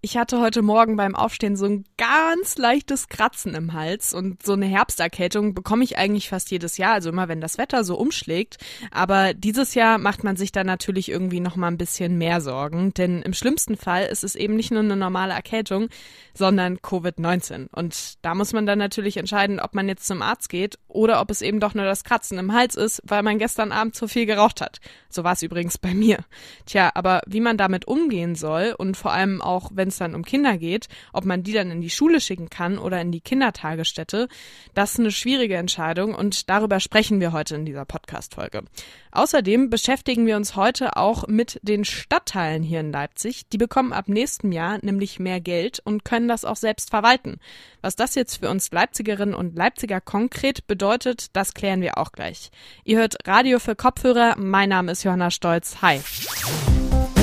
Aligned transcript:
Ich 0.00 0.16
hatte 0.16 0.38
heute 0.38 0.62
Morgen 0.62 0.96
beim 0.96 1.16
Aufstehen 1.16 1.56
so 1.56 1.66
ein 1.66 1.84
ganz 1.96 2.56
leichtes 2.56 3.08
Kratzen 3.08 3.54
im 3.54 3.72
Hals 3.72 4.14
und 4.14 4.46
so 4.46 4.52
eine 4.52 4.66
Herbsterkältung 4.66 5.54
bekomme 5.54 5.82
ich 5.82 5.98
eigentlich 5.98 6.28
fast 6.28 6.52
jedes 6.52 6.76
Jahr, 6.76 6.92
also 6.92 7.08
immer 7.08 7.26
wenn 7.26 7.40
das 7.40 7.58
Wetter 7.58 7.82
so 7.82 7.98
umschlägt. 7.98 8.58
Aber 8.92 9.34
dieses 9.34 9.74
Jahr 9.74 9.98
macht 9.98 10.22
man 10.22 10.36
sich 10.36 10.52
da 10.52 10.62
natürlich 10.62 11.08
irgendwie 11.08 11.40
noch 11.40 11.56
mal 11.56 11.66
ein 11.66 11.78
bisschen 11.78 12.16
mehr 12.16 12.40
Sorgen, 12.40 12.94
denn 12.94 13.22
im 13.22 13.32
schlimmsten 13.32 13.76
Fall 13.76 14.04
ist 14.04 14.22
es 14.22 14.36
eben 14.36 14.54
nicht 14.54 14.70
nur 14.70 14.84
eine 14.84 14.94
normale 14.94 15.34
Erkältung, 15.34 15.88
sondern 16.32 16.78
Covid-19. 16.78 17.66
Und 17.72 18.24
da 18.24 18.36
muss 18.36 18.52
man 18.52 18.66
dann 18.66 18.78
natürlich 18.78 19.16
entscheiden, 19.16 19.58
ob 19.58 19.74
man 19.74 19.88
jetzt 19.88 20.06
zum 20.06 20.22
Arzt 20.22 20.48
geht 20.48 20.78
oder 20.86 21.20
ob 21.20 21.28
es 21.32 21.42
eben 21.42 21.58
doch 21.58 21.74
nur 21.74 21.84
das 21.84 22.04
Kratzen 22.04 22.38
im 22.38 22.52
Hals 22.52 22.76
ist, 22.76 23.02
weil 23.04 23.24
man 23.24 23.40
gestern 23.40 23.72
Abend 23.72 23.96
zu 23.96 24.06
viel 24.06 24.26
geraucht 24.26 24.60
hat. 24.60 24.78
So 25.10 25.24
war 25.24 25.32
es 25.32 25.42
übrigens 25.42 25.76
bei 25.76 25.92
mir. 25.92 26.18
Tja, 26.66 26.92
aber 26.94 27.22
wie 27.26 27.40
man 27.40 27.56
damit 27.56 27.88
umgehen 27.88 28.36
soll 28.36 28.76
und 28.78 28.96
vor 28.96 29.12
allem 29.12 29.42
auch, 29.42 29.72
wenn 29.74 29.87
wenn 29.88 29.92
es 29.92 29.98
dann 29.98 30.14
um 30.14 30.22
Kinder 30.24 30.58
geht, 30.58 30.88
ob 31.14 31.24
man 31.24 31.42
die 31.42 31.52
dann 31.52 31.70
in 31.70 31.80
die 31.80 31.88
Schule 31.88 32.20
schicken 32.20 32.50
kann 32.50 32.76
oder 32.78 33.00
in 33.00 33.10
die 33.10 33.22
Kindertagesstätte, 33.22 34.28
das 34.74 34.92
ist 34.92 35.00
eine 35.00 35.10
schwierige 35.10 35.56
Entscheidung 35.56 36.14
und 36.14 36.50
darüber 36.50 36.78
sprechen 36.78 37.20
wir 37.20 37.32
heute 37.32 37.54
in 37.54 37.64
dieser 37.64 37.86
Podcast-Folge. 37.86 38.64
Außerdem 39.12 39.70
beschäftigen 39.70 40.26
wir 40.26 40.36
uns 40.36 40.56
heute 40.56 40.96
auch 40.96 41.26
mit 41.26 41.58
den 41.62 41.86
Stadtteilen 41.86 42.62
hier 42.62 42.80
in 42.80 42.92
Leipzig. 42.92 43.48
Die 43.48 43.56
bekommen 43.56 43.94
ab 43.94 44.08
nächstem 44.08 44.52
Jahr 44.52 44.78
nämlich 44.82 45.18
mehr 45.18 45.40
Geld 45.40 45.80
und 45.82 46.04
können 46.04 46.28
das 46.28 46.44
auch 46.44 46.56
selbst 46.56 46.90
verwalten. 46.90 47.38
Was 47.80 47.96
das 47.96 48.14
jetzt 48.14 48.40
für 48.40 48.50
uns 48.50 48.70
Leipzigerinnen 48.70 49.34
und 49.34 49.56
Leipziger 49.56 50.02
konkret 50.02 50.66
bedeutet, 50.66 51.34
das 51.34 51.54
klären 51.54 51.80
wir 51.80 51.96
auch 51.96 52.12
gleich. 52.12 52.50
Ihr 52.84 52.98
hört 52.98 53.26
Radio 53.26 53.58
für 53.58 53.74
Kopfhörer. 53.74 54.34
Mein 54.36 54.68
Name 54.68 54.92
ist 54.92 55.04
Johanna 55.04 55.30
Stolz. 55.30 55.80
Hi. 55.80 56.00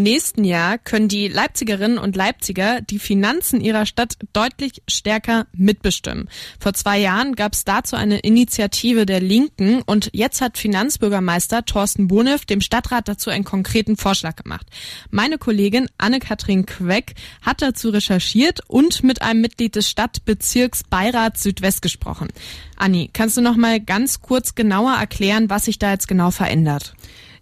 Im 0.00 0.04
nächsten 0.04 0.44
Jahr 0.44 0.78
können 0.78 1.08
die 1.08 1.28
Leipzigerinnen 1.28 1.98
und 1.98 2.16
Leipziger 2.16 2.80
die 2.80 2.98
Finanzen 2.98 3.60
ihrer 3.60 3.84
Stadt 3.84 4.16
deutlich 4.32 4.80
stärker 4.88 5.46
mitbestimmen. 5.52 6.30
Vor 6.58 6.72
zwei 6.72 6.98
Jahren 6.98 7.34
gab 7.34 7.52
es 7.52 7.64
dazu 7.64 7.96
eine 7.96 8.20
Initiative 8.20 9.04
der 9.04 9.20
Linken 9.20 9.82
und 9.82 10.08
jetzt 10.14 10.40
hat 10.40 10.56
Finanzbürgermeister 10.56 11.66
Thorsten 11.66 12.08
Bonev 12.08 12.46
dem 12.46 12.62
Stadtrat 12.62 13.08
dazu 13.08 13.28
einen 13.28 13.44
konkreten 13.44 13.98
Vorschlag 13.98 14.36
gemacht. 14.36 14.66
Meine 15.10 15.36
Kollegin 15.36 15.86
Anne-Kathrin 15.98 16.64
Queck 16.64 17.12
hat 17.42 17.60
dazu 17.60 17.90
recherchiert 17.90 18.60
und 18.68 19.02
mit 19.02 19.20
einem 19.20 19.42
Mitglied 19.42 19.76
des 19.76 19.90
Stadtbezirks 19.90 20.82
Beirats 20.84 21.42
Südwest 21.42 21.82
gesprochen. 21.82 22.28
Anni, 22.74 23.10
kannst 23.12 23.36
du 23.36 23.42
noch 23.42 23.56
mal 23.56 23.80
ganz 23.80 24.22
kurz 24.22 24.54
genauer 24.54 24.94
erklären, 24.94 25.50
was 25.50 25.66
sich 25.66 25.78
da 25.78 25.90
jetzt 25.90 26.08
genau 26.08 26.30
verändert? 26.30 26.94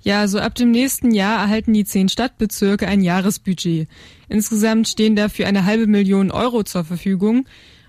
Ja, 0.03 0.21
also 0.21 0.39
ab 0.39 0.55
dem 0.55 0.71
nächsten 0.71 1.11
Jahr 1.11 1.41
erhalten 1.43 1.75
die 1.75 1.85
zehn 1.85 2.09
Stadtbezirke 2.09 2.87
ein 2.87 3.01
Jahresbudget. 3.01 3.89
Insgesamt 4.29 4.89
stehen 4.89 5.17
dafür 5.17 5.47
eine 5.47 5.65
halbe 5.65 5.87
Million 5.87 6.31
Euro 6.31 6.63
zur 6.63 6.85
Verfügung. 6.85 7.47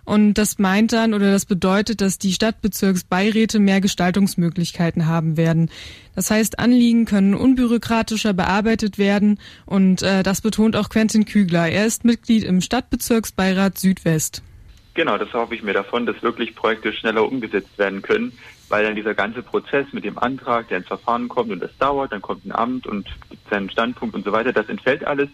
Und 0.10 0.34
das 0.40 0.58
meint 0.58 0.92
dann 0.92 1.14
oder 1.14 1.32
das 1.32 1.46
bedeutet, 1.46 2.02
dass 2.02 2.18
die 2.18 2.34
Stadtbezirksbeiräte 2.34 3.60
mehr 3.60 3.80
Gestaltungsmöglichkeiten 3.80 5.06
haben 5.06 5.38
werden. 5.38 5.70
Das 6.16 6.32
heißt, 6.32 6.58
Anliegen 6.58 7.06
können 7.06 7.36
unbürokratischer 7.36 8.34
bearbeitet 8.34 8.98
werden 8.98 9.40
und 9.68 10.02
äh, 10.02 10.24
das 10.24 10.42
betont 10.42 10.76
auch 10.76 10.90
Quentin 10.90 11.26
Kügler. 11.26 11.70
Er 11.70 11.86
ist 11.86 12.06
Mitglied 12.06 12.44
im 12.44 12.60
Stadtbezirksbeirat 12.62 13.78
Südwest. 13.78 14.42
Genau, 14.96 15.20
das 15.20 15.32
hoffe 15.32 15.54
ich 15.54 15.62
mir 15.62 15.74
davon, 15.74 16.08
dass 16.08 16.24
wirklich 16.24 16.56
Projekte 16.56 16.92
schneller 16.92 17.32
umgesetzt 17.32 17.78
werden 17.78 18.02
können, 18.02 18.34
weil 18.70 18.86
dann 18.86 18.96
dieser 18.96 19.16
ganze 19.16 19.42
Prozess 19.42 19.88
mit 19.92 20.06
dem 20.06 20.18
Antrag, 20.18 20.70
der 20.70 20.78
ins 20.78 20.88
Verfahren 20.88 21.28
kommt 21.28 21.52
und 21.52 21.60
das 21.60 21.76
dauert, 21.78 22.12
dann 22.12 22.22
kommt 22.22 22.46
ein 22.46 22.52
Amt 22.52 22.88
und 22.88 23.08
gibt 23.30 23.50
seinen 23.50 23.70
Standpunkt 23.70 24.16
und 24.16 24.24
so 24.24 24.32
weiter, 24.32 24.54
das 24.54 24.70
entfällt 24.70 25.06
alles. 25.06 25.30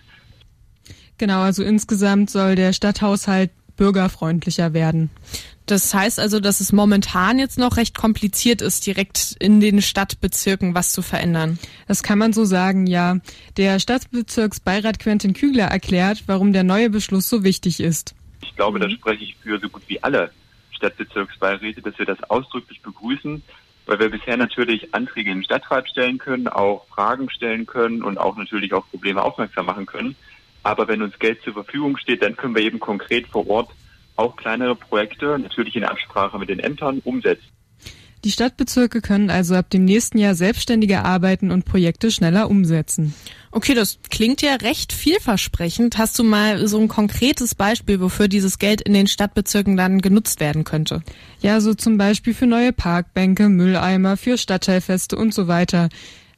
Genau, 1.17 1.41
also 1.41 1.63
insgesamt 1.63 2.29
soll 2.29 2.55
der 2.55 2.73
Stadthaushalt 2.73 3.51
bürgerfreundlicher 3.77 4.73
werden. 4.73 5.09
Das 5.65 5.93
heißt 5.93 6.19
also, 6.19 6.39
dass 6.39 6.59
es 6.59 6.71
momentan 6.71 7.39
jetzt 7.39 7.57
noch 7.57 7.77
recht 7.77 7.97
kompliziert 7.97 8.61
ist, 8.61 8.85
direkt 8.85 9.35
in 9.39 9.59
den 9.59 9.81
Stadtbezirken 9.81 10.75
was 10.75 10.93
zu 10.93 11.01
verändern. 11.01 11.57
Das 11.87 12.03
kann 12.03 12.19
man 12.19 12.33
so 12.33 12.45
sagen, 12.45 12.85
ja. 12.85 13.17
Der 13.57 13.79
Stadtbezirksbeirat 13.79 14.99
Quentin 14.99 15.33
Kügler 15.33 15.65
erklärt, 15.65 16.23
warum 16.27 16.53
der 16.53 16.63
neue 16.63 16.89
Beschluss 16.89 17.27
so 17.27 17.43
wichtig 17.43 17.79
ist. 17.79 18.15
Ich 18.41 18.55
glaube, 18.55 18.79
da 18.79 18.89
spreche 18.89 19.23
ich 19.23 19.35
für 19.37 19.59
so 19.59 19.67
gut 19.69 19.81
wie 19.87 20.01
alle 20.03 20.31
Stadtbezirksbeiräte, 20.85 21.81
dass 21.81 21.97
wir 21.97 22.05
das 22.05 22.21
ausdrücklich 22.29 22.81
begrüßen, 22.81 23.41
weil 23.85 23.99
wir 23.99 24.09
bisher 24.09 24.37
natürlich 24.37 24.93
Anträge 24.93 25.31
im 25.31 25.43
Stadtrat 25.43 25.89
stellen 25.89 26.17
können, 26.17 26.47
auch 26.47 26.85
Fragen 26.87 27.29
stellen 27.29 27.65
können 27.65 28.03
und 28.03 28.17
auch 28.17 28.35
natürlich 28.35 28.73
auf 28.73 28.89
Probleme 28.89 29.23
aufmerksam 29.23 29.65
machen 29.65 29.85
können. 29.85 30.15
Aber 30.63 30.87
wenn 30.87 31.01
uns 31.01 31.17
Geld 31.19 31.41
zur 31.43 31.53
Verfügung 31.53 31.97
steht, 31.97 32.23
dann 32.23 32.35
können 32.35 32.55
wir 32.55 32.63
eben 32.63 32.79
konkret 32.79 33.27
vor 33.27 33.47
Ort 33.47 33.69
auch 34.15 34.35
kleinere 34.35 34.75
Projekte, 34.75 35.37
natürlich 35.37 35.75
in 35.75 35.83
Absprache 35.83 36.39
mit 36.39 36.49
den 36.49 36.59
Ämtern, 36.59 37.01
umsetzen. 37.03 37.54
Die 38.25 38.31
Stadtbezirke 38.31 39.01
können 39.01 39.29
also 39.29 39.53
ab 39.53 39.69
dem 39.69 39.85
nächsten 39.85 40.17
Jahr 40.17 40.33
selbstständiger 40.33 41.05
arbeiten 41.05 41.51
und 41.51 41.63
Projekte 41.63 42.09
schneller 42.09 42.49
umsetzen. 42.49 43.13
Okay, 43.51 43.75
das 43.75 43.99
klingt 44.09 44.41
ja 44.41 44.55
recht 44.55 44.93
vielversprechend. 44.93 45.99
Hast 45.99 46.17
du 46.17 46.23
mal 46.23 46.67
so 46.67 46.79
ein 46.79 46.87
konkretes 46.87 47.53
Beispiel, 47.53 48.01
wofür 48.01 48.27
dieses 48.27 48.57
Geld 48.57 48.81
in 48.81 48.93
den 48.93 49.05
Stadtbezirken 49.05 49.77
dann 49.77 50.01
genutzt 50.01 50.39
werden 50.39 50.63
könnte? 50.63 51.03
Ja, 51.39 51.61
so 51.61 51.75
zum 51.75 51.99
Beispiel 51.99 52.33
für 52.33 52.47
neue 52.47 52.73
Parkbänke, 52.73 53.47
Mülleimer, 53.47 54.17
für 54.17 54.39
Stadtteilfeste 54.39 55.15
und 55.15 55.31
so 55.31 55.47
weiter. 55.47 55.89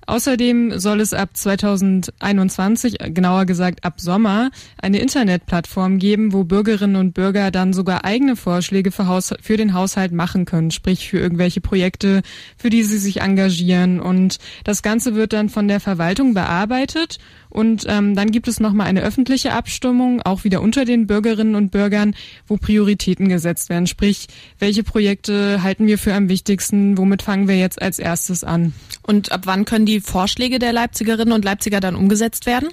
Außerdem 0.07 0.79
soll 0.79 1.01
es 1.01 1.13
ab 1.13 1.31
2021, 1.33 2.95
genauer 3.13 3.45
gesagt 3.45 3.83
ab 3.83 3.99
Sommer, 3.99 4.51
eine 4.81 4.99
Internetplattform 4.99 5.99
geben, 5.99 6.31
wo 6.31 6.45
Bürgerinnen 6.45 6.95
und 6.95 7.13
Bürger 7.13 7.51
dann 7.51 7.73
sogar 7.73 8.05
eigene 8.05 8.37
Vorschläge 8.37 8.91
für, 8.91 9.07
Haus 9.07 9.33
für 9.41 9.57
den 9.57 9.73
Haushalt 9.73 10.13
machen 10.13 10.45
können, 10.45 10.71
sprich 10.71 11.09
für 11.09 11.19
irgendwelche 11.19 11.59
Projekte, 11.59 12.21
für 12.57 12.69
die 12.69 12.83
sie 12.83 12.99
sich 12.99 13.19
engagieren. 13.19 13.99
Und 13.99 14.37
das 14.63 14.81
Ganze 14.81 15.13
wird 15.13 15.33
dann 15.33 15.49
von 15.49 15.67
der 15.67 15.81
Verwaltung 15.81 16.33
bearbeitet 16.33 17.19
und 17.49 17.85
ähm, 17.87 18.15
dann 18.15 18.31
gibt 18.31 18.47
es 18.47 18.59
nochmal 18.59 18.87
eine 18.87 19.01
öffentliche 19.01 19.53
Abstimmung, 19.53 20.21
auch 20.21 20.43
wieder 20.43 20.61
unter 20.61 20.85
den 20.85 21.07
Bürgerinnen 21.07 21.55
und 21.55 21.71
Bürgern, 21.71 22.15
wo 22.45 22.57
Prioritäten 22.57 23.29
gesetzt 23.29 23.69
werden. 23.69 23.87
Sprich, 23.87 24.27
welche 24.59 24.83
Projekte 24.83 25.63
halten 25.63 25.87
wir 25.87 25.97
für 25.97 26.13
am 26.13 26.29
wichtigsten, 26.29 26.97
womit 26.97 27.21
fangen 27.23 27.47
wir 27.47 27.57
jetzt 27.57 27.81
als 27.81 27.99
erstes 27.99 28.43
an? 28.43 28.73
Und 29.03 29.31
ab 29.31 29.41
wann 29.45 29.65
können 29.65 29.85
die 29.85 29.96
Vorschläge 30.01 30.59
der 30.59 30.73
Leipzigerinnen 30.73 31.33
und 31.33 31.45
Leipziger 31.45 31.79
dann 31.79 31.95
umgesetzt 31.95 32.45
werden? 32.45 32.69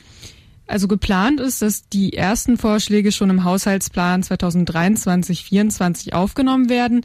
Also 0.66 0.88
geplant 0.88 1.40
ist, 1.40 1.62
dass 1.62 1.88
die 1.88 2.14
ersten 2.14 2.56
Vorschläge 2.56 3.12
schon 3.12 3.30
im 3.30 3.44
Haushaltsplan 3.44 4.22
2023-24 4.22 6.12
aufgenommen 6.12 6.70
werden. 6.70 7.04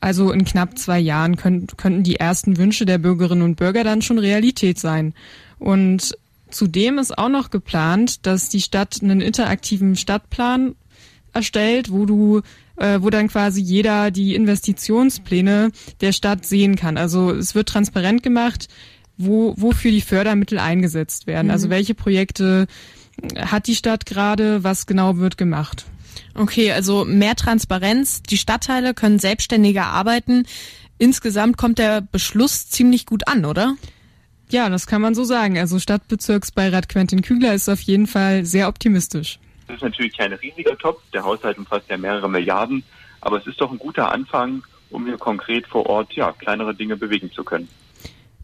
Also 0.00 0.32
in 0.32 0.44
knapp 0.44 0.78
zwei 0.78 0.98
Jahren 0.98 1.36
können, 1.36 1.66
könnten 1.76 2.02
die 2.02 2.16
ersten 2.16 2.56
Wünsche 2.56 2.86
der 2.86 2.98
Bürgerinnen 2.98 3.42
und 3.42 3.56
Bürger 3.56 3.84
dann 3.84 4.02
schon 4.02 4.18
Realität 4.18 4.78
sein. 4.78 5.14
Und 5.58 6.16
Zudem 6.50 6.98
ist 6.98 7.16
auch 7.16 7.28
noch 7.28 7.50
geplant, 7.50 8.26
dass 8.26 8.48
die 8.48 8.60
Stadt 8.60 8.98
einen 9.02 9.20
interaktiven 9.20 9.96
Stadtplan 9.96 10.74
erstellt, 11.32 11.92
wo 11.92 12.06
du 12.06 12.40
äh, 12.76 13.02
wo 13.02 13.10
dann 13.10 13.28
quasi 13.28 13.60
jeder 13.60 14.10
die 14.10 14.34
Investitionspläne 14.34 15.72
der 16.00 16.12
Stadt 16.12 16.46
sehen 16.46 16.76
kann. 16.76 16.96
Also 16.96 17.32
es 17.32 17.54
wird 17.54 17.68
transparent 17.68 18.22
gemacht, 18.22 18.68
wo, 19.18 19.54
wofür 19.56 19.90
die 19.90 20.00
Fördermittel 20.00 20.58
eingesetzt 20.58 21.26
werden. 21.26 21.46
Mhm. 21.46 21.52
Also 21.52 21.70
welche 21.70 21.94
Projekte 21.94 22.66
hat 23.36 23.66
die 23.66 23.74
Stadt 23.74 24.06
gerade, 24.06 24.64
was 24.64 24.86
genau 24.86 25.18
wird 25.18 25.36
gemacht. 25.36 25.84
Okay, 26.34 26.72
also 26.72 27.04
mehr 27.04 27.34
Transparenz, 27.34 28.22
die 28.22 28.38
Stadtteile 28.38 28.94
können 28.94 29.18
selbstständiger 29.18 29.86
arbeiten. 29.86 30.46
Insgesamt 30.98 31.56
kommt 31.56 31.78
der 31.78 32.00
Beschluss 32.00 32.68
ziemlich 32.68 33.06
gut 33.06 33.26
an, 33.28 33.44
oder? 33.44 33.74
Ja, 34.50 34.68
das 34.68 34.86
kann 34.86 35.02
man 35.02 35.14
so 35.14 35.24
sagen. 35.24 35.58
Also 35.58 35.78
Stadtbezirksbeirat 35.78 36.88
Quentin 36.88 37.22
Kügler 37.22 37.54
ist 37.54 37.68
auf 37.68 37.80
jeden 37.80 38.06
Fall 38.06 38.44
sehr 38.44 38.68
optimistisch. 38.68 39.38
Das 39.66 39.76
ist 39.76 39.82
natürlich 39.82 40.16
kein 40.16 40.32
riesiger 40.32 40.76
Topf. 40.78 41.02
Der 41.12 41.24
Haushalt 41.24 41.58
umfasst 41.58 41.88
ja 41.90 41.98
mehrere 41.98 42.30
Milliarden. 42.30 42.82
Aber 43.20 43.38
es 43.38 43.46
ist 43.46 43.60
doch 43.60 43.70
ein 43.70 43.78
guter 43.78 44.10
Anfang, 44.10 44.62
um 44.90 45.04
hier 45.04 45.18
konkret 45.18 45.66
vor 45.66 45.86
Ort 45.86 46.14
ja, 46.14 46.32
kleinere 46.32 46.74
Dinge 46.74 46.96
bewegen 46.96 47.30
zu 47.32 47.44
können. 47.44 47.68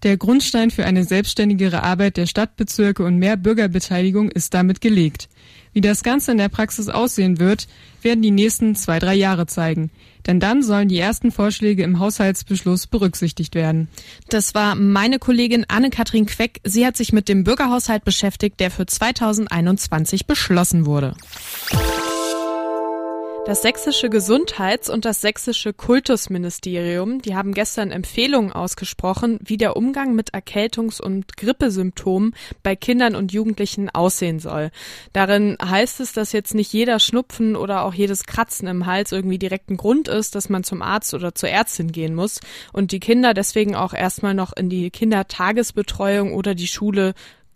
Der 0.04 0.18
Grundstein 0.18 0.70
für 0.70 0.84
eine 0.84 1.04
selbstständigere 1.04 1.82
Arbeit 1.82 2.18
der 2.18 2.26
Stadtbezirke 2.26 3.02
und 3.02 3.18
mehr 3.18 3.38
Bürgerbeteiligung 3.38 4.30
ist 4.30 4.52
damit 4.52 4.82
gelegt. 4.82 5.30
Wie 5.72 5.80
das 5.80 6.02
Ganze 6.02 6.32
in 6.32 6.38
der 6.38 6.50
Praxis 6.50 6.90
aussehen 6.90 7.40
wird, 7.40 7.66
werden 8.02 8.20
die 8.20 8.30
nächsten 8.30 8.76
zwei, 8.76 8.98
drei 8.98 9.14
Jahre 9.14 9.46
zeigen. 9.46 9.90
Denn 10.26 10.40
dann 10.40 10.62
sollen 10.62 10.88
die 10.88 10.98
ersten 10.98 11.32
Vorschläge 11.32 11.82
im 11.82 12.00
Haushaltsbeschluss 12.00 12.86
berücksichtigt 12.86 13.54
werden. 13.54 13.88
Das 14.28 14.54
war 14.54 14.74
meine 14.74 15.18
Kollegin 15.18 15.64
Anne-Kathrin 15.68 16.26
Queck. 16.26 16.60
Sie 16.64 16.86
hat 16.86 16.98
sich 16.98 17.14
mit 17.14 17.30
dem 17.30 17.42
Bürgerhaushalt 17.42 18.04
beschäftigt, 18.04 18.60
der 18.60 18.70
für 18.70 18.84
2021 18.84 20.26
beschlossen 20.26 20.84
wurde. 20.84 21.14
Das 23.46 23.60
sächsische 23.60 24.08
Gesundheits- 24.08 24.88
und 24.88 25.04
das 25.04 25.20
sächsische 25.20 25.74
Kultusministerium, 25.74 27.20
die 27.20 27.34
haben 27.34 27.52
gestern 27.52 27.90
Empfehlungen 27.90 28.52
ausgesprochen, 28.52 29.38
wie 29.44 29.58
der 29.58 29.76
Umgang 29.76 30.14
mit 30.14 30.32
Erkältungs- 30.32 30.98
und 30.98 31.36
Grippesymptomen 31.36 32.34
bei 32.62 32.74
Kindern 32.74 33.14
und 33.14 33.34
Jugendlichen 33.34 33.90
aussehen 33.90 34.38
soll. 34.38 34.70
Darin 35.12 35.58
heißt 35.62 36.00
es, 36.00 36.14
dass 36.14 36.32
jetzt 36.32 36.54
nicht 36.54 36.72
jeder 36.72 36.98
Schnupfen 36.98 37.54
oder 37.54 37.84
auch 37.84 37.92
jedes 37.92 38.24
Kratzen 38.24 38.66
im 38.66 38.86
Hals 38.86 39.12
irgendwie 39.12 39.38
direkt 39.38 39.68
ein 39.68 39.76
Grund 39.76 40.08
ist, 40.08 40.34
dass 40.34 40.48
man 40.48 40.64
zum 40.64 40.80
Arzt 40.80 41.12
oder 41.12 41.34
zur 41.34 41.50
Ärztin 41.50 41.92
gehen 41.92 42.14
muss 42.14 42.40
und 42.72 42.92
die 42.92 43.00
Kinder 43.00 43.34
deswegen 43.34 43.74
auch 43.74 43.92
erstmal 43.92 44.32
noch 44.32 44.56
in 44.56 44.70
die 44.70 44.90
Kindertagesbetreuung 44.90 46.32
oder 46.32 46.54
die 46.54 46.66
Schule 46.66 47.12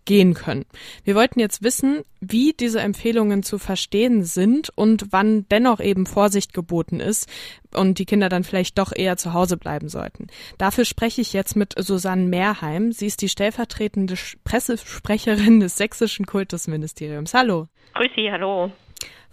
gehen 0.08 0.32
können. 0.32 0.64
Wir 1.04 1.14
wollten 1.14 1.38
jetzt 1.38 1.62
wissen, 1.62 2.02
wie 2.18 2.54
diese 2.58 2.80
Empfehlungen 2.80 3.42
zu 3.42 3.58
verstehen 3.58 4.24
sind 4.24 4.70
und 4.74 5.08
wann 5.10 5.46
dennoch 5.50 5.80
eben 5.80 6.06
Vorsicht 6.06 6.54
geboten 6.54 6.98
ist 6.98 7.28
und 7.74 7.98
die 7.98 8.06
Kinder 8.06 8.30
dann 8.30 8.42
vielleicht 8.42 8.78
doch 8.78 8.92
eher 8.96 9.18
zu 9.18 9.34
Hause 9.34 9.58
bleiben 9.58 9.90
sollten. 9.90 10.28
Dafür 10.56 10.86
spreche 10.86 11.20
ich 11.20 11.34
jetzt 11.34 11.56
mit 11.56 11.74
Susanne 11.76 12.24
Mehrheim. 12.24 12.90
Sie 12.90 13.06
ist 13.06 13.20
die 13.20 13.28
stellvertretende 13.28 14.14
Pressesprecherin 14.44 15.60
des 15.60 15.76
Sächsischen 15.76 16.24
Kultusministeriums. 16.24 17.34
Hallo. 17.34 17.68
Grüß 17.92 18.08
Sie, 18.16 18.32
hallo. 18.32 18.72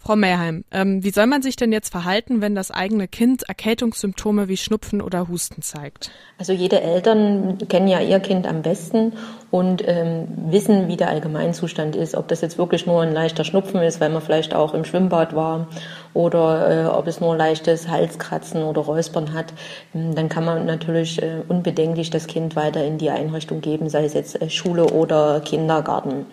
Frau 0.06 0.16
Mehrheim, 0.16 0.66
ähm, 0.70 1.04
wie 1.04 1.10
soll 1.10 1.26
man 1.26 1.42
sich 1.42 1.56
denn 1.56 1.72
jetzt 1.72 1.90
verhalten, 1.90 2.40
wenn 2.40 2.54
das 2.54 2.70
eigene 2.70 3.08
Kind 3.08 3.42
Erkältungssymptome 3.50 4.48
wie 4.48 4.56
Schnupfen 4.56 5.02
oder 5.02 5.28
Husten 5.30 5.64
zeigt? 5.64 6.12
Also 6.38 6.54
jede 6.54 6.80
Eltern 6.80 7.58
kennen 7.70 7.88
ja 7.88 8.00
ihr 8.00 8.20
Kind 8.20 8.46
am 8.46 8.62
besten 8.62 9.14
und 9.50 9.82
ähm, 9.88 10.28
wissen, 10.52 10.88
wie 10.90 10.96
der 10.96 11.10
Allgemeinzustand 11.10 11.96
ist. 11.96 12.14
Ob 12.14 12.28
das 12.28 12.42
jetzt 12.42 12.60
wirklich 12.60 12.86
nur 12.86 13.02
ein 13.02 13.14
leichter 13.14 13.44
Schnupfen 13.44 13.82
ist, 13.82 14.00
weil 14.00 14.12
man 14.12 14.22
vielleicht 14.22 14.54
auch 14.54 14.76
im 14.76 14.86
Schwimmbad 14.86 15.36
war 15.36 15.70
oder 16.14 16.84
äh, 16.84 16.86
ob 16.86 17.08
es 17.08 17.20
nur 17.20 17.36
leichtes 17.36 17.88
Halskratzen 17.88 18.62
oder 18.62 18.82
Räuspern 18.82 19.34
hat, 19.34 19.54
ähm, 19.96 20.14
dann 20.14 20.30
kann 20.30 20.46
man 20.46 20.68
natürlich 20.68 21.20
äh, 21.20 21.42
unbedenklich 21.48 22.12
das 22.12 22.28
Kind 22.28 22.56
weiter 22.56 22.86
in 22.86 23.00
die 23.00 23.10
Einrichtung 23.10 23.60
geben, 23.60 23.90
sei 23.90 24.06
es 24.06 24.14
jetzt 24.14 24.40
äh, 24.40 24.52
Schule 24.52 24.86
oder 24.86 25.40
Kindergarten. 25.40 26.28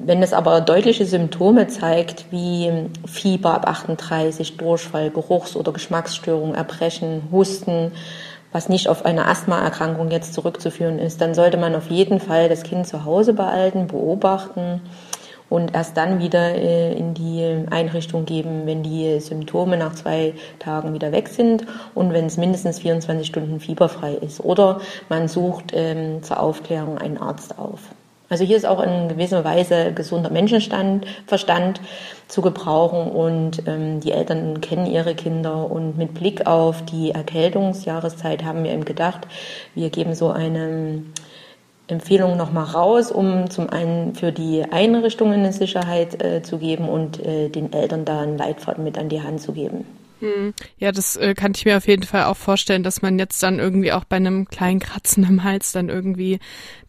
Wenn 0.00 0.22
es 0.22 0.32
aber 0.32 0.60
deutliche 0.60 1.04
Symptome 1.04 1.66
zeigt, 1.66 2.26
wie 2.30 2.70
Fieber 3.04 3.54
ab 3.54 3.66
38, 3.66 4.56
Durchfall, 4.56 5.10
Geruchs- 5.10 5.56
oder 5.56 5.72
Geschmacksstörung, 5.72 6.54
Erbrechen, 6.54 7.22
Husten, 7.32 7.90
was 8.52 8.68
nicht 8.68 8.86
auf 8.86 9.04
eine 9.04 9.26
Asthmaerkrankung 9.26 10.12
jetzt 10.12 10.34
zurückzuführen 10.34 11.00
ist, 11.00 11.20
dann 11.20 11.34
sollte 11.34 11.56
man 11.56 11.74
auf 11.74 11.90
jeden 11.90 12.20
Fall 12.20 12.48
das 12.48 12.62
Kind 12.62 12.86
zu 12.86 13.04
Hause 13.04 13.32
behalten, 13.32 13.88
beobachten 13.88 14.82
und 15.48 15.74
erst 15.74 15.96
dann 15.96 16.20
wieder 16.20 16.54
äh, 16.54 16.92
in 16.92 17.14
die 17.14 17.66
Einrichtung 17.68 18.24
geben, 18.24 18.66
wenn 18.66 18.84
die 18.84 19.18
Symptome 19.18 19.76
nach 19.76 19.96
zwei 19.96 20.34
Tagen 20.60 20.94
wieder 20.94 21.10
weg 21.10 21.26
sind 21.26 21.66
und 21.96 22.12
wenn 22.12 22.26
es 22.26 22.36
mindestens 22.36 22.78
24 22.78 23.26
Stunden 23.26 23.58
fieberfrei 23.58 24.14
ist. 24.14 24.38
Oder 24.44 24.80
man 25.08 25.26
sucht 25.26 25.72
ähm, 25.72 26.22
zur 26.22 26.38
Aufklärung 26.38 26.98
einen 26.98 27.18
Arzt 27.18 27.58
auf. 27.58 27.80
Also 28.30 28.44
hier 28.44 28.58
ist 28.58 28.66
auch 28.66 28.82
in 28.82 29.08
gewisser 29.08 29.42
Weise 29.42 29.92
gesunder 29.94 30.30
Menschenstand, 30.30 31.06
Verstand 31.26 31.80
zu 32.26 32.42
gebrauchen 32.42 33.10
und 33.10 33.66
ähm, 33.66 34.00
die 34.00 34.12
Eltern 34.12 34.60
kennen 34.60 34.84
ihre 34.84 35.14
Kinder 35.14 35.70
und 35.70 35.96
mit 35.96 36.12
Blick 36.12 36.46
auf 36.46 36.84
die 36.84 37.12
Erkältungsjahreszeit 37.12 38.44
haben 38.44 38.64
wir 38.64 38.72
eben 38.72 38.84
gedacht, 38.84 39.26
wir 39.74 39.88
geben 39.88 40.14
so 40.14 40.30
eine 40.30 41.02
Empfehlung 41.86 42.36
nochmal 42.36 42.64
raus, 42.64 43.10
um 43.10 43.48
zum 43.48 43.70
einen 43.70 44.14
für 44.14 44.30
die 44.30 44.62
Einrichtungen 44.70 45.40
eine 45.40 45.54
Sicherheit 45.54 46.22
äh, 46.22 46.42
zu 46.42 46.58
geben 46.58 46.86
und 46.86 47.24
äh, 47.24 47.48
den 47.48 47.72
Eltern 47.72 48.04
da 48.04 48.20
einen 48.20 48.36
Leitfaden 48.36 48.84
mit 48.84 48.98
an 48.98 49.08
die 49.08 49.22
Hand 49.22 49.40
zu 49.40 49.52
geben. 49.52 49.86
Hm. 50.20 50.52
Ja, 50.78 50.92
das 50.92 51.16
äh, 51.16 51.34
kann 51.34 51.52
ich 51.54 51.64
mir 51.64 51.76
auf 51.76 51.86
jeden 51.86 52.02
Fall 52.02 52.24
auch 52.24 52.36
vorstellen, 52.36 52.82
dass 52.82 53.02
man 53.02 53.18
jetzt 53.18 53.42
dann 53.42 53.58
irgendwie 53.58 53.92
auch 53.92 54.04
bei 54.04 54.16
einem 54.16 54.48
kleinen 54.48 54.80
Kratzen 54.80 55.24
im 55.24 55.44
Hals 55.44 55.72
dann 55.72 55.88
irgendwie 55.88 56.40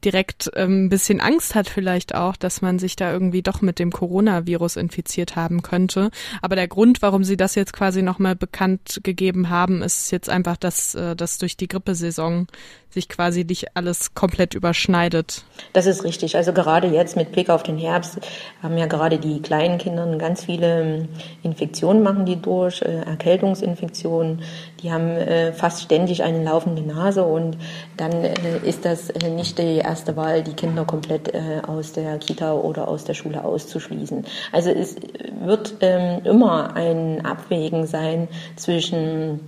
direkt 0.04 0.50
ähm, 0.56 0.86
ein 0.86 0.90
bisschen 0.90 1.20
Angst 1.20 1.56
hat 1.56 1.70
vielleicht 1.70 2.16
auch, 2.16 2.36
dass 2.36 2.62
man 2.62 2.80
sich 2.80 2.96
da 2.96 3.12
irgendwie 3.12 3.42
doch 3.42 3.62
mit 3.62 3.80
dem 3.80 3.92
Coronavirus 3.92 4.78
infiziert 4.78 5.36
haben 5.36 5.62
könnte. 5.62 6.10
Aber 6.42 6.56
der 6.56 6.68
Grund, 6.68 7.02
warum 7.02 7.24
sie 7.24 7.38
das 7.38 7.56
jetzt 7.56 7.74
quasi 7.74 8.02
nochmal 8.02 8.36
bekannt 8.36 9.02
gegeben 9.04 9.50
haben, 9.50 9.82
ist 9.82 10.12
jetzt 10.12 10.30
einfach, 10.30 10.58
dass 10.58 10.96
äh, 10.96 11.16
das 11.16 11.38
durch 11.38 11.58
die 11.58 11.68
Grippesaison 11.68 12.48
sich 12.92 13.08
quasi 13.08 13.44
nicht 13.44 13.76
alles 13.76 14.16
komplett 14.16 14.56
überschneidet. 14.56 15.44
Das 15.74 15.86
ist 15.86 16.04
richtig. 16.04 16.36
Also 16.36 16.54
gerade 16.54 16.88
jetzt 16.88 17.16
mit 17.16 17.32
Blick 17.32 17.50
auf 17.50 17.62
den 17.62 17.78
Herbst 17.78 18.20
haben 18.64 18.78
ja 18.78 18.88
gerade 18.88 19.20
die 19.20 19.42
kleinen 19.42 19.78
Kinder 19.78 20.08
ganz 20.18 20.46
viele 20.46 20.82
ähm, 20.82 21.10
Infektionen 21.44 22.02
machen 22.02 22.26
die 22.26 22.38
durch, 22.38 22.82
äh, 22.82 23.04
Erkältungsinfektionen. 23.20 24.42
Die 24.82 24.92
haben 24.92 25.10
äh, 25.10 25.52
fast 25.52 25.82
ständig 25.82 26.24
eine 26.24 26.44
laufende 26.44 26.82
Nase 26.82 27.24
und 27.24 27.58
dann 27.98 28.12
äh, 28.12 28.34
ist 28.64 28.86
das 28.86 29.14
nicht 29.30 29.60
die 29.60 29.78
erste 29.78 30.16
Wahl, 30.16 30.44
die 30.44 30.54
Kinder 30.54 30.86
komplett 30.86 31.32
aus 31.68 31.94
der 31.94 32.18
Kita 32.18 32.54
oder 32.54 32.88
aus 32.88 33.04
der 33.04 33.14
Schule 33.14 33.44
auszuschließen. 33.44 34.26
Also 34.52 34.70
es 34.70 34.96
wird 35.42 35.76
ähm, 35.82 36.22
immer 36.24 36.76
ein 36.76 37.26
Abwägen 37.26 37.86
sein 37.86 38.28
zwischen 38.56 39.40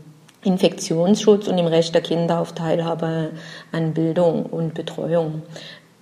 Infektionsschutz 0.44 1.48
und 1.48 1.58
dem 1.58 1.68
Recht 1.68 1.94
der 1.94 2.02
Kinder 2.02 2.40
auf 2.40 2.54
Teilhabe 2.54 3.32
an 3.72 3.94
Bildung 3.94 4.46
und 4.46 4.74
Betreuung. 4.74 5.44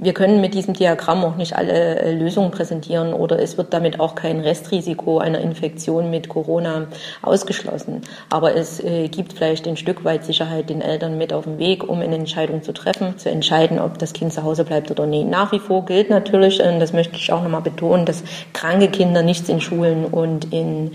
Wir 0.01 0.13
können 0.13 0.40
mit 0.40 0.54
diesem 0.54 0.75
Diagramm 0.75 1.25
auch 1.25 1.36
nicht 1.36 1.57
alle 1.57 2.00
äh, 2.00 2.13
Lösungen 2.13 2.51
präsentieren 2.51 3.13
oder 3.13 3.38
es 3.38 3.57
wird 3.57 3.74
damit 3.74 4.00
auch 4.00 4.16
kein 4.16 4.40
Restrisiko 4.40 5.19
einer 5.19 5.40
Infektion 5.40 6.10
mit 6.10 6.30
Corona 6.30 6.88
ausgeschlossen. 7.22 8.04
Aber 8.30 8.56
es 8.56 8.81
äh, 8.81 9.10
gibt 9.10 9.34
vielleicht 9.34 9.68
ein 9.68 9.75
Stück 9.75 10.06
weit 10.06 10.24
Sicherheit 10.24 10.69
den 10.69 10.80
Eltern 10.80 11.18
mit 11.18 11.34
auf 11.34 11.44
den 11.44 11.60
Weg, 11.60 11.84
um 11.84 12.00
eine 12.00 12.16
Entscheidung 12.16 12.63
zu 12.63 12.72
treffen, 12.72 13.18
zu 13.18 13.30
entscheiden, 13.30 13.78
ob 13.78 14.00
das 14.00 14.13
Kind 14.13 14.31
zu 14.31 14.44
Hause 14.44 14.63
bleibt 14.63 14.90
oder 14.90 15.06
nicht. 15.06 15.28
Nach 15.28 15.51
wie 15.51 15.60
vor 15.60 15.84
gilt 15.84 16.10
natürlich, 16.10 16.63
und 16.63 16.80
das 16.80 16.94
möchte 16.94 17.18
ich 17.18 17.34
auch 17.34 17.44
nochmal 17.44 17.62
betonen, 17.62 18.06
dass 18.06 18.24
kranke 18.54 18.88
Kinder 18.88 19.22
nichts 19.22 19.50
in 19.50 19.60
Schulen 19.60 20.06
und 20.06 20.54
in 20.54 20.92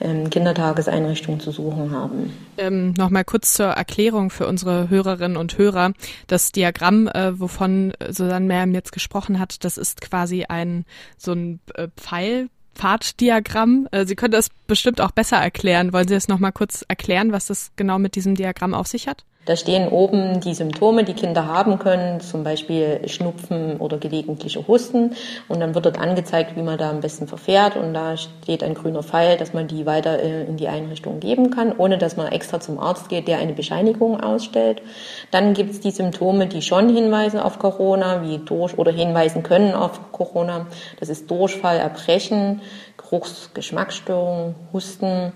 ähm, 0.00 0.30
Kindertageseinrichtungen 0.30 1.40
zu 1.40 1.50
suchen 1.50 1.90
haben. 1.90 2.32
Ähm, 2.58 2.92
Nochmal 2.96 3.24
kurz 3.24 3.54
zur 3.54 3.66
Erklärung 3.66 4.30
für 4.30 4.46
unsere 4.46 4.90
Hörerinnen 4.90 5.36
und 5.36 5.56
Hörer. 5.58 5.92
Das 6.26 6.52
Diagramm, 6.52 7.08
äh, 7.08 7.38
wovon 7.38 7.92
Susanne 8.08 8.46
Merm 8.46 8.72
jetzt 8.74 8.92
gesprochen 8.92 9.38
hat, 9.38 9.64
das 9.64 9.78
ist 9.78 10.00
quasi 10.00 10.44
ein 10.48 10.84
so 11.16 11.32
ein 11.32 11.60
äh, 11.74 11.88
Pfeil. 11.96 12.48
Pfaddiagramm. 12.74 13.88
Äh, 13.90 14.04
Sie 14.04 14.16
können 14.16 14.32
das 14.32 14.50
bestimmt 14.66 15.00
auch 15.00 15.10
besser 15.10 15.38
erklären. 15.38 15.94
Wollen 15.94 16.08
Sie 16.08 16.14
es 16.14 16.28
nochmal 16.28 16.52
kurz 16.52 16.84
erklären, 16.86 17.32
was 17.32 17.46
das 17.46 17.72
genau 17.76 17.98
mit 17.98 18.16
diesem 18.16 18.34
Diagramm 18.34 18.74
auf 18.74 18.86
sich 18.86 19.08
hat? 19.08 19.24
Da 19.46 19.54
stehen 19.54 19.88
oben 19.88 20.40
die 20.40 20.54
Symptome, 20.54 21.04
die 21.04 21.14
Kinder 21.14 21.46
haben 21.46 21.78
können, 21.78 22.20
zum 22.20 22.42
Beispiel 22.42 23.08
Schnupfen 23.08 23.76
oder 23.76 23.96
gelegentliche 23.96 24.66
Husten. 24.66 25.14
Und 25.48 25.60
dann 25.60 25.74
wird 25.76 25.86
dort 25.86 26.00
angezeigt, 26.00 26.56
wie 26.56 26.62
man 26.62 26.78
da 26.78 26.90
am 26.90 27.00
besten 27.00 27.28
verfährt. 27.28 27.76
Und 27.76 27.94
da 27.94 28.16
steht 28.16 28.64
ein 28.64 28.74
grüner 28.74 29.04
Pfeil, 29.04 29.36
dass 29.36 29.54
man 29.54 29.68
die 29.68 29.86
weiter 29.86 30.18
äh, 30.18 30.44
in 30.46 30.56
die 30.56 30.66
Einrichtung 30.66 31.20
geben 31.20 31.50
kann, 31.50 31.72
ohne 31.78 31.96
dass 31.96 32.16
man 32.16 32.26
extra 32.32 32.58
zum 32.58 32.80
Arzt 32.80 33.08
geht, 33.08 33.28
der 33.28 33.38
eine 33.38 33.52
Bescheinigung 33.52 34.20
ausstellt. 34.20 34.82
Dann 35.30 35.54
gibt 35.54 35.70
es 35.70 35.80
die 35.80 35.92
Symptome, 35.92 36.48
die 36.48 36.60
schon 36.60 36.92
hinweisen 36.92 37.38
auf 37.38 37.60
Corona, 37.60 38.22
wie 38.22 38.38
durch 38.38 38.76
oder 38.76 38.90
hinweisen 38.90 39.44
können 39.44 39.74
auf 39.74 40.10
Corona. 40.10 40.66
Das 40.98 41.08
ist 41.08 41.30
Durchfall, 41.30 41.78
Erbrechen, 41.78 42.62
Geruchs-, 42.96 43.50
Geschmacksstörungen, 43.54 44.56
Husten 44.72 45.32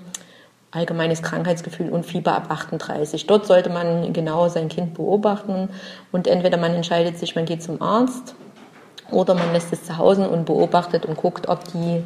allgemeines 0.73 1.23
Krankheitsgefühl 1.23 1.91
und 1.91 2.07
Fieber 2.07 2.35
ab 2.35 2.51
38. 2.51 3.27
Dort 3.27 3.47
sollte 3.47 3.71
man 3.71 4.13
genau 4.13 4.49
sein 4.49 4.69
Kind 4.69 4.95
beobachten 4.95 5.69
und 6.13 6.27
entweder 6.27 6.57
man 6.57 6.75
entscheidet 6.75 7.19
sich, 7.19 7.35
man 7.35 7.45
geht 7.45 7.63
zum 7.63 7.83
Arzt 7.83 8.35
oder 9.11 9.35
man 9.35 9.53
lässt 9.53 9.73
es 9.73 9.85
zu 9.85 9.99
Hause 9.99 10.29
und 10.29 10.45
beobachtet 10.45 11.07
und 11.07 11.17
guckt, 11.17 11.49
ob 11.49 11.65
die, 11.73 12.05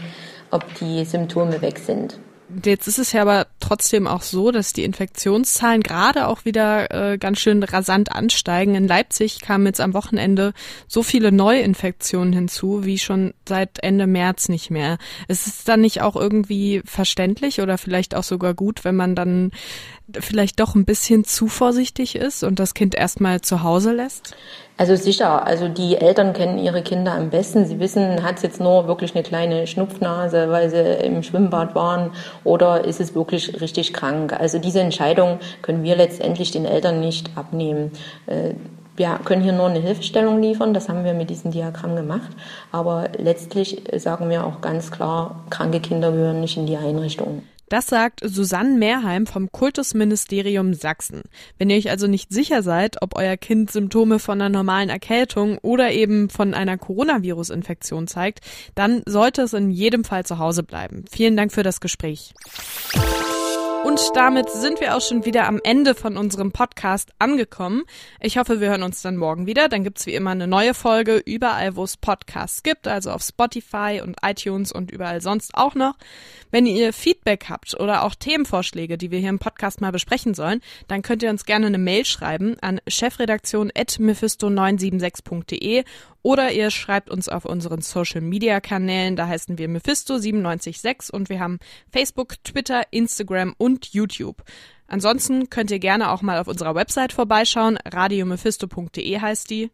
ob 0.51 0.63
die 0.77 1.05
Symptome 1.05 1.61
weg 1.61 1.79
sind. 1.79 2.19
Jetzt 2.63 2.87
ist 2.89 2.99
es 2.99 3.13
ja 3.13 3.23
aber 3.23 3.47
trotzdem 3.59 4.07
auch 4.07 4.21
so, 4.21 4.51
dass 4.51 4.75
die 4.75 4.85
Infektionszahlen 4.85 5.83
gerade 5.83 6.29
auch 6.29 6.45
wieder 6.45 7.13
äh, 7.13 7.19
ganz 7.19 7.41
schön 7.41 7.63
rasant 7.63 8.13
ansteigen. 8.13 8.75
In 8.75 8.87
Leipzig 8.87 9.41
kamen 9.41 9.65
jetzt 9.67 9.81
am 9.81 9.95
Wochenende 9.95 10.53
so 10.87 11.03
viele 11.03 11.33
Neuinfektionen 11.33 12.35
hinzu, 12.35 12.85
wie 12.85 12.99
schon 12.99 13.33
seit 13.49 13.83
Ende 13.83 14.07
März 14.07 14.51
nicht 14.51 14.71
mehr. 14.71 14.99
Ist 15.27 15.47
es 15.47 15.65
dann 15.65 15.81
nicht 15.81 16.03
auch 16.03 16.17
irgendwie 16.17 16.83
verständlich 16.85 17.63
oder 17.63 17.79
vielleicht 17.79 18.15
auch 18.15 18.25
sogar 18.25 18.53
gut, 18.53 18.85
wenn 18.85 18.97
man 18.97 19.15
dann 19.15 19.51
vielleicht 20.13 20.61
doch 20.61 20.75
ein 20.75 20.85
bisschen 20.85 21.25
zu 21.25 21.47
vorsichtig 21.47 22.17
ist 22.17 22.45
und 22.45 22.59
das 22.59 22.75
Kind 22.75 22.95
erstmal 22.95 23.41
zu 23.41 23.63
Hause 23.63 23.93
lässt? 23.93 24.37
Also 24.77 24.97
sicher, 24.97 25.47
also 25.47 25.69
die 25.69 25.97
Eltern 25.97 26.33
kennen 26.33 26.59
ihre 26.59 26.83
Kinder 26.83 27.13
am 27.13 27.31
besten. 27.31 27.65
Sie 27.65 27.79
wissen, 27.79 28.23
hat 28.23 28.37
es 28.37 28.43
jetzt 28.43 28.61
nur 28.61 28.89
wirklich 28.89 29.15
eine 29.15 29.23
kleine 29.23 29.67
Schnupfnase, 29.67 30.51
weil 30.51 30.69
sie 30.69 30.83
im 31.05 31.23
Schwimmbad 31.23 31.75
waren 31.75 32.11
oder 32.43 32.85
ist 32.85 33.01
es 33.01 33.15
wirklich 33.15 33.61
richtig 33.61 33.93
krank? 33.93 34.33
Also 34.33 34.59
diese 34.59 34.81
Entscheidung 34.81 35.39
können 35.63 35.85
wir 35.85 35.97
letztendlich 35.97 36.51
den 36.51 36.65
Eltern 36.65 37.01
nicht 37.01 37.31
abnehmen. 37.37 37.93
Äh, 38.27 38.55
wir 38.97 39.19
können 39.25 39.43
hier 39.43 39.53
nur 39.53 39.67
eine 39.67 39.81
Hilfestellung 39.81 40.41
liefern, 40.41 40.73
das 40.73 40.89
haben 40.89 41.05
wir 41.05 41.15
mit 41.15 41.31
diesem 41.31 41.51
Diagramm 41.51 41.97
gemacht. 41.97 42.31
Aber 42.71 43.09
letztlich 43.19 43.83
sagen 43.97 44.31
wir 44.31 44.47
auch 44.47 44.61
ganz 44.61 44.91
klar, 44.91 45.45
kranke 45.51 45.81
Kinder 45.81 46.13
gehören 46.13 46.41
nicht 46.41 46.57
in 46.57 46.67
die 46.67 46.77
Einrichtung. 46.77 47.43
Das 47.75 47.89
sagt 47.89 48.21
Susanne 48.23 48.79
Mehrheim 48.79 49.27
vom 49.27 49.51
Kultusministerium 49.51 50.75
Sachsen. 50.75 51.23
Wenn 51.59 51.71
ihr 51.71 51.77
euch 51.77 51.91
also 51.91 52.07
nicht 52.07 52.33
sicher 52.33 52.63
seid, 52.63 53.03
ob 53.03 53.19
euer 53.19 53.37
Kind 53.37 53.73
Symptome 53.73 54.21
von 54.21 54.41
einer 54.41 54.49
normalen 54.49 54.91
Erkältung 54.91 55.59
oder 55.59 55.91
eben 55.91 56.31
von 56.31 56.55
einer 56.55 56.79
Coronavirus-Infektion 56.79 58.07
zeigt, 58.07 58.43
dann 58.77 59.03
sollte 59.07 59.43
es 59.43 59.55
in 59.55 59.73
jedem 59.73 60.05
Fall 60.05 60.25
zu 60.25 60.39
Hause 60.39 60.63
bleiben. 60.63 61.05
Vielen 61.11 61.37
Dank 61.37 61.53
für 61.53 61.65
das 61.65 61.81
Gespräch. 61.81 62.33
Und 63.85 64.01
damit 64.15 64.49
sind 64.49 64.81
wir 64.81 64.97
auch 64.97 65.03
schon 65.03 65.27
wieder 65.27 65.47
am 65.47 65.61
Ende 65.63 65.95
von 65.95 66.17
unserem 66.17 66.53
Podcast 66.53 67.11
angekommen. 67.19 67.83
Ich 68.19 68.39
hoffe, 68.39 68.59
wir 68.61 68.71
hören 68.71 68.83
uns 68.83 69.03
dann 69.03 69.19
morgen 69.19 69.47
wieder. 69.47 69.69
Dann 69.69 69.85
gibt's 69.85 70.07
wie 70.07 70.15
immer 70.15 70.31
eine 70.31 70.47
neue 70.47 70.73
Folge 70.73 71.19
überall, 71.19 71.77
wo 71.77 71.85
es 71.85 71.99
Podcasts 71.99 72.63
gibt, 72.63 72.89
also 72.89 73.11
auf 73.11 73.23
Spotify 73.23 74.01
und 74.03 74.17
iTunes 74.23 74.73
und 74.73 74.91
überall 74.91 75.21
sonst 75.21 75.55
auch 75.55 75.75
noch. 75.75 75.97
Wenn 76.51 76.65
ihr 76.65 76.95
Feedback 76.95 77.51
habt 77.51 77.79
oder 77.79 78.05
auch 78.05 78.15
Themenvorschläge, 78.15 78.97
die 78.97 79.11
wir 79.11 79.19
hier 79.19 79.29
im 79.29 79.39
Podcast 79.39 79.83
mal 79.83 79.93
besprechen 79.93 80.33
sollen, 80.33 80.63
dann 80.89 81.03
könnt 81.03 81.23
ihr 81.23 81.29
uns 81.29 81.45
gerne 81.45 81.67
eine 81.67 81.77
Mail 81.77 82.07
schreiben 82.07 82.57
an 82.63 82.81
chefredaktion.mephisto976.de 82.89 85.85
oder 86.25 86.53
ihr 86.53 86.71
schreibt 86.71 87.11
uns 87.11 87.29
auf 87.29 87.45
unseren 87.45 87.83
Social 87.83 88.23
Media 88.23 88.59
Kanälen, 88.59 89.15
da 89.15 89.29
heißen 89.29 89.59
wir 89.59 89.69
Mephisto976 89.69 91.13
und 91.13 91.29
wir 91.29 91.39
haben 91.39 91.59
Facebook, 91.93 92.43
Twitter, 92.43 92.83
Instagram 92.91 93.55
und 93.59 93.93
YouTube. 93.93 94.43
Ansonsten 94.89 95.51
könnt 95.51 95.71
ihr 95.71 95.79
gerne 95.79 96.11
auch 96.11 96.23
mal 96.23 96.39
auf 96.39 96.49
unserer 96.49 96.75
Website 96.75 97.13
vorbeischauen, 97.13 97.79
radiomephisto.de 97.85 99.21
heißt 99.21 99.51
die. 99.51 99.71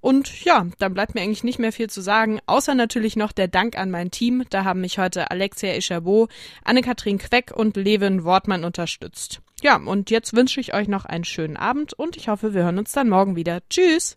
Und 0.00 0.42
ja, 0.42 0.66
dann 0.78 0.94
bleibt 0.94 1.14
mir 1.14 1.20
eigentlich 1.20 1.44
nicht 1.44 1.58
mehr 1.58 1.72
viel 1.72 1.90
zu 1.90 2.00
sagen, 2.00 2.40
außer 2.46 2.74
natürlich 2.74 3.16
noch 3.16 3.32
der 3.32 3.48
Dank 3.48 3.76
an 3.76 3.90
mein 3.90 4.10
Team. 4.10 4.44
Da 4.48 4.64
haben 4.64 4.80
mich 4.80 4.98
heute 4.98 5.30
Alexia 5.30 5.74
Eschabot, 5.74 6.30
Anne-Kathrin 6.64 7.18
Queck 7.18 7.52
und 7.54 7.76
Levin 7.76 8.24
Wortmann 8.24 8.64
unterstützt. 8.64 9.42
Ja, 9.62 9.76
und 9.76 10.08
jetzt 10.08 10.34
wünsche 10.34 10.60
ich 10.60 10.72
euch 10.72 10.88
noch 10.88 11.04
einen 11.04 11.24
schönen 11.24 11.58
Abend 11.58 11.92
und 11.92 12.16
ich 12.16 12.28
hoffe, 12.28 12.54
wir 12.54 12.62
hören 12.62 12.78
uns 12.78 12.92
dann 12.92 13.10
morgen 13.10 13.36
wieder. 13.36 13.60
Tschüss! 13.68 14.16